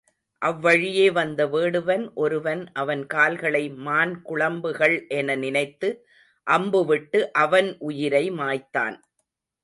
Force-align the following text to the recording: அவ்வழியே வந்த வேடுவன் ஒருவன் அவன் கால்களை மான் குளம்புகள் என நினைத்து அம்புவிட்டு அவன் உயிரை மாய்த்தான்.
அவ்வழியே 0.41 1.07
வந்த 1.11 1.41
வேடுவன் 1.45 2.05
ஒருவன் 2.13 2.63
அவன் 2.73 3.03
கால்களை 3.05 3.61
மான் 3.79 4.13
குளம்புகள் 4.21 4.95
என 5.09 5.35
நினைத்து 5.35 5.89
அம்புவிட்டு 6.47 7.21
அவன் 7.43 7.69
உயிரை 7.81 8.23
மாய்த்தான். 8.31 8.97